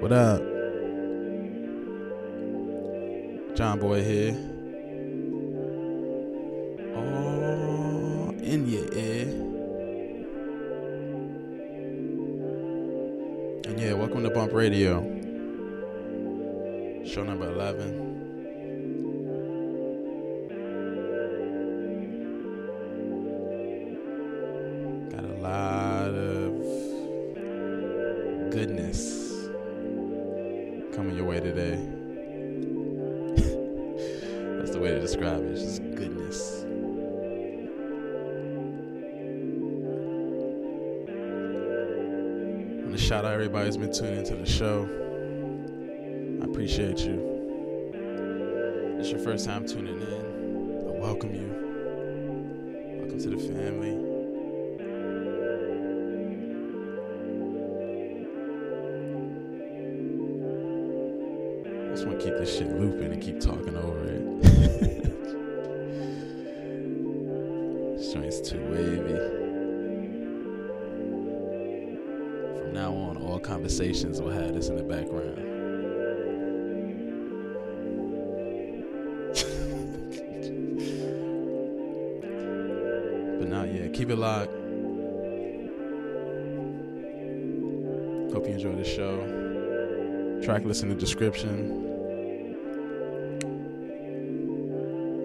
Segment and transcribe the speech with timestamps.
[0.00, 0.40] What up?
[3.54, 4.32] John Boy here.
[6.96, 9.26] Oh, in your ear.
[13.66, 15.19] And yeah, welcome to Bump Radio.
[49.20, 50.88] Your first time tuning in.
[50.88, 51.48] I welcome you.
[53.00, 53.90] Welcome to the family.
[61.76, 64.42] I just want to keep this shit looping and keep talking over it.
[68.22, 69.18] this too wavy.
[72.60, 75.49] From now on, all conversations will have this in the background.
[84.10, 84.52] Keep it locked.
[88.32, 90.40] Hope you enjoy the show.
[90.42, 91.86] Track list in the description.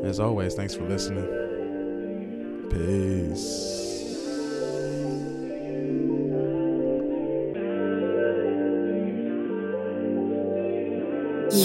[0.04, 1.26] As always, thanks for listening.
[2.70, 3.82] Peace.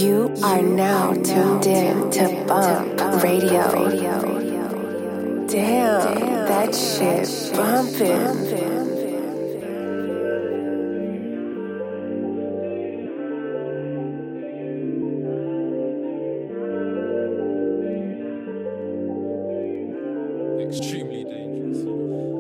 [0.01, 4.30] You are now tuned in to Bump Radio.
[5.51, 8.51] Damn, Damn that shit bumping.
[20.61, 21.79] extremely dangerous.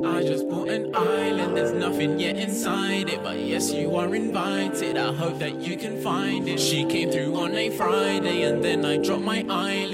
[0.06, 4.96] I just bought an island, there's nothing yet inside it, but yes, you are invited.
[4.96, 6.60] I hope that you can find it.
[6.60, 9.89] She came through on a Friday, and then I dropped my eyelids.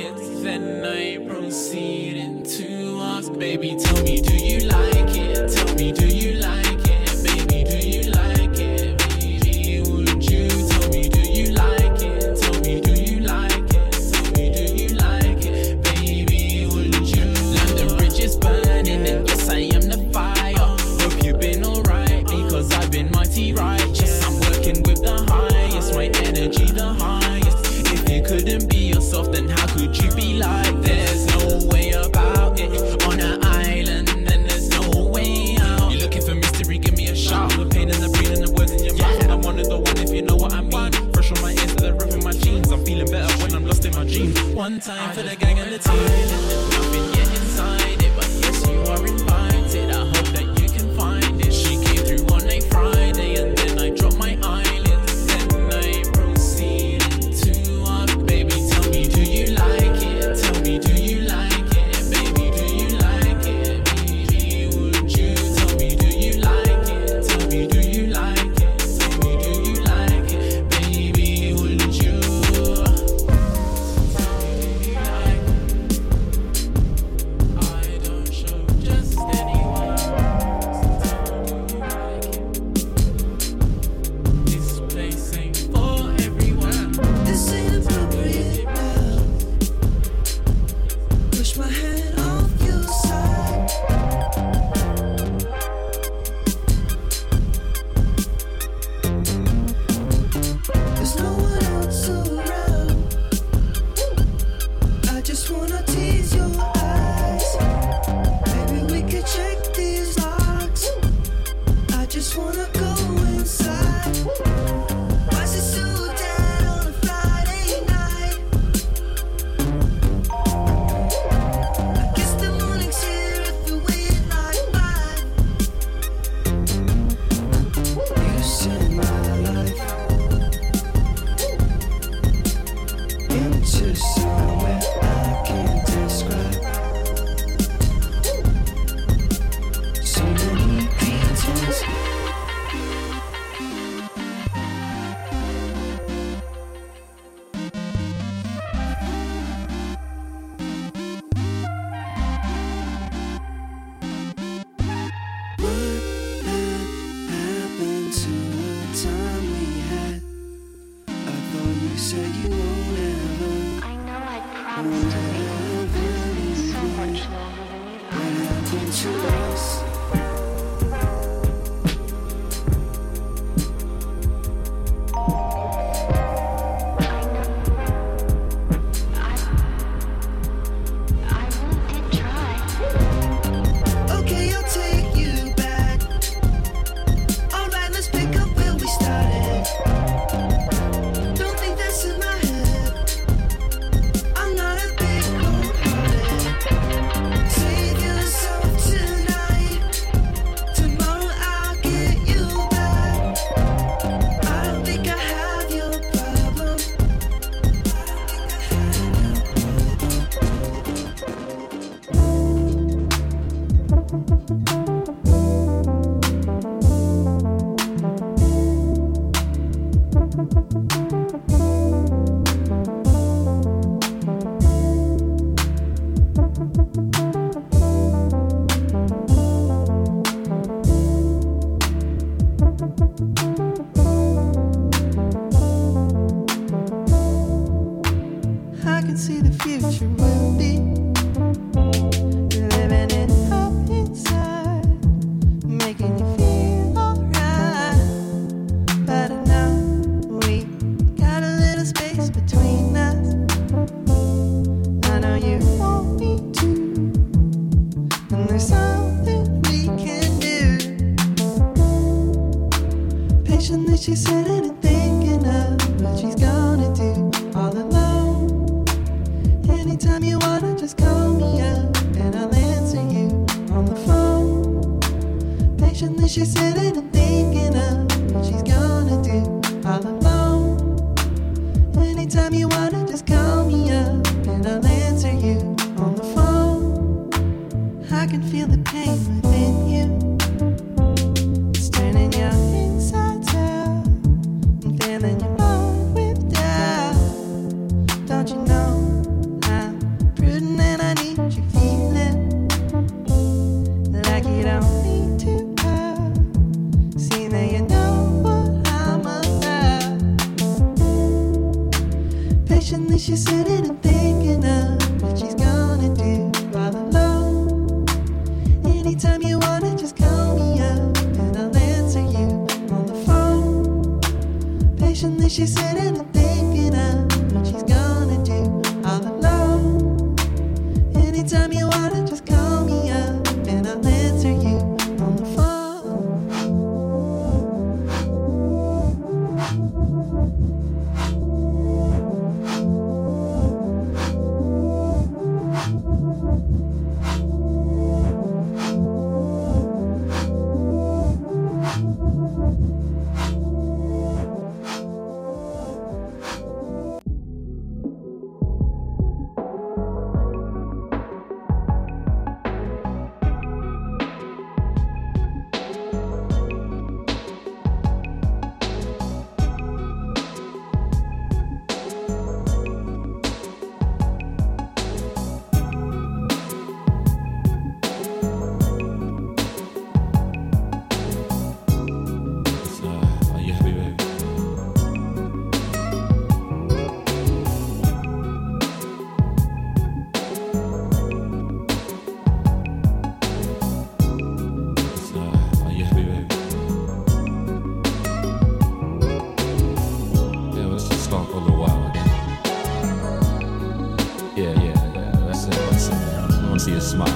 [406.76, 407.28] don't see a smile.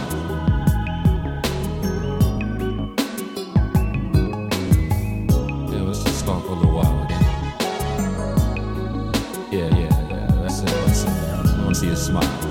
[5.73, 7.25] Yeah, let's just talk a while again.
[9.51, 11.09] Yeah, yeah, yeah, that's it, that's it.
[11.09, 12.50] I don't see a smile.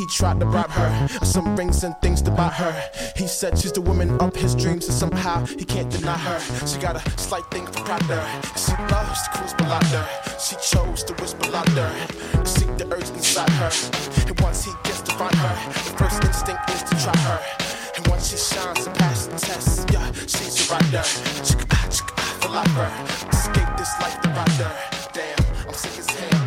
[0.00, 1.08] he tried to rob her.
[1.22, 2.72] Some rings and things to buy her.
[3.16, 6.40] He said she's the woman of his dreams, and somehow he can't deny her.
[6.66, 8.24] She got a slight thing for Proctor.
[8.56, 10.02] She loves to cruise Bellata.
[10.40, 11.90] She chose to whisper louder.
[12.44, 13.70] Seek the urge inside her.
[14.26, 17.38] And once he gets to find her, the first instinct is to try her.
[17.96, 21.04] And once she shines and passes the test, yeah, she's a rider.
[21.44, 22.88] Chicka-ah, chicka-ah, for lifer.
[23.36, 24.70] Escape this life, the rider.
[25.12, 26.39] Damn, I'm sick as hell.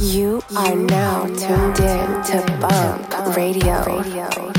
[0.00, 4.57] You are now tuned in to Bump Radio.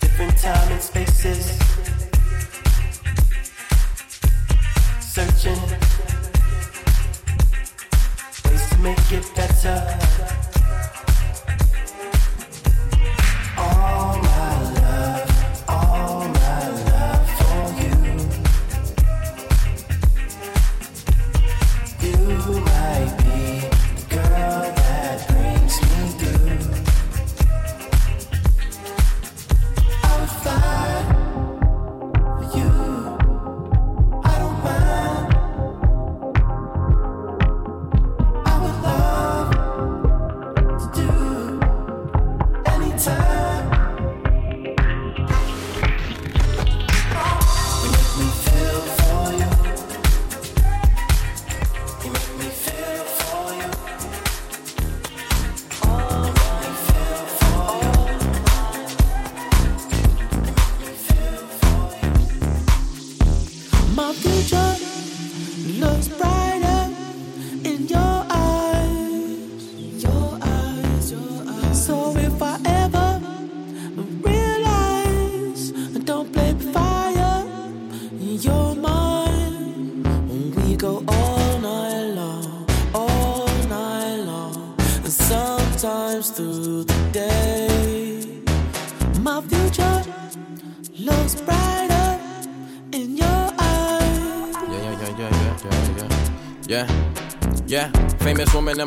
[0.00, 1.58] Different time and spaces.
[5.00, 5.60] Searching
[8.44, 10.55] ways to make it better.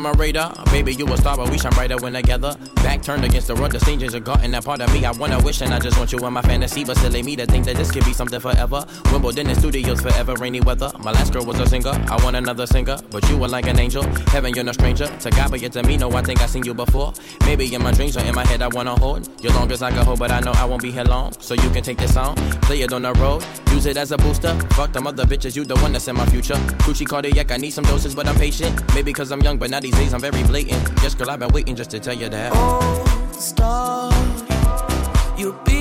[0.00, 0.54] In my radar.
[0.66, 2.56] Baby, you a star, but we shine brighter when together.
[3.02, 5.04] Turned against the the strangers are gotten that part of me.
[5.04, 7.46] I wanna wish and I just want you in my fantasy, but silly me to
[7.46, 8.84] think that this could be something forever.
[9.12, 10.90] Wimbledon in studios forever, rainy weather.
[10.98, 13.78] My last girl was a singer, I want another singer, but you were like an
[13.78, 14.02] angel.
[14.28, 16.64] Heaven, you're no stranger to God, but yet to me, no, I think I seen
[16.64, 17.12] you before.
[17.46, 19.90] Maybe in my dreams or in my head, I wanna hold you long as I
[19.90, 21.32] can hold, but I know I won't be here long.
[21.40, 24.18] So you can take this song, play it on the road, use it as a
[24.18, 24.54] booster.
[24.70, 26.54] Fuck them other bitches, you the one that's in my future.
[26.84, 28.74] Gucci cardiac, I need some doses, but I'm patient.
[28.94, 30.82] Maybe cause I'm young, but now these days I'm very blatant.
[31.02, 32.52] Yes, girl, I've been waiting just to tell you that.
[32.54, 32.89] Oh,
[33.38, 34.12] star,
[35.36, 35.79] you'll be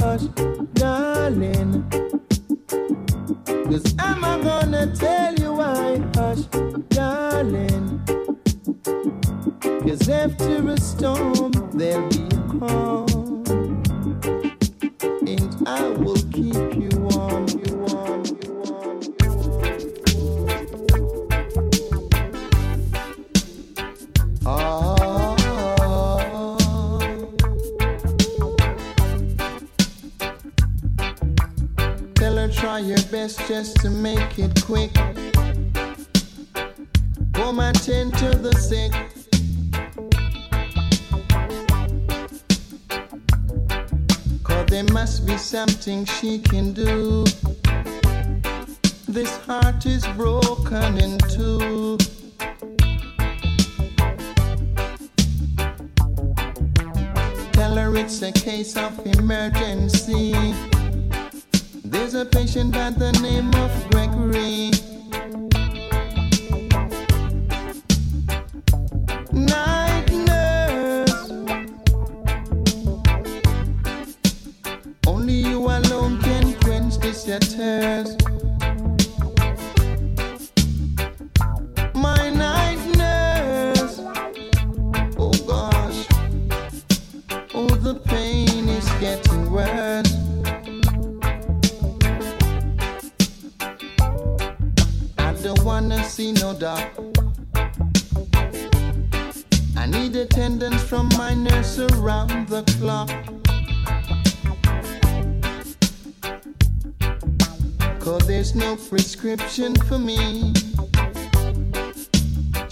[0.00, 0.22] hush,
[0.74, 1.84] darling.
[3.68, 6.44] Cause I'm gonna tell you why, hush,
[6.88, 8.00] darling.
[9.84, 11.39] Cause after a storm.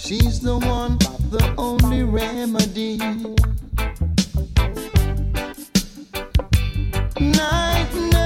[0.09, 0.97] She's the one,
[1.29, 2.97] the only remedy.
[7.21, 8.18] Night, night.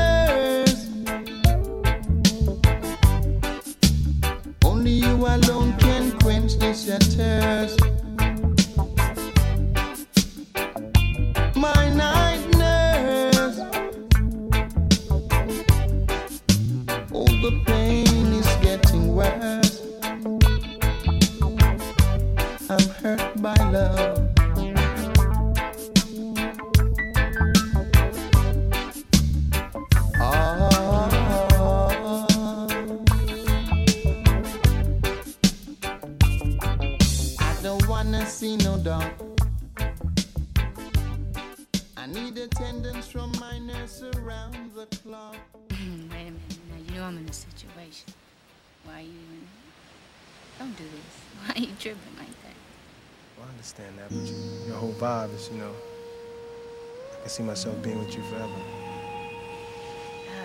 [57.32, 58.52] see myself being with you forever.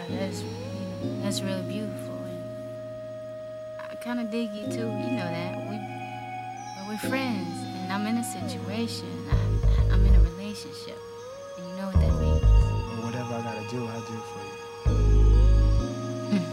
[0.09, 0.41] That's,
[1.21, 2.15] that's really beautiful.
[2.29, 2.41] And
[3.77, 4.87] I kind of dig you too.
[4.87, 5.57] You know that.
[5.69, 5.77] we
[6.87, 7.49] we're friends,
[7.83, 9.11] and I'm in a situation.
[9.29, 10.97] I, am in a relationship.
[11.57, 12.41] And you know what that means.
[12.41, 14.55] Well, whatever I gotta do, I'll do it for you.
[16.31, 16.45] Hmm.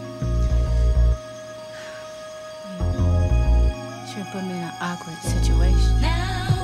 [4.33, 6.01] put me in an awkward situation.
[6.01, 6.54] Now.